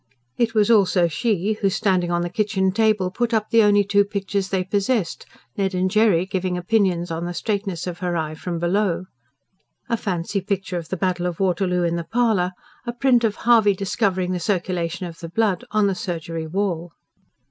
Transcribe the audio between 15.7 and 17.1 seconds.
the surgery wall.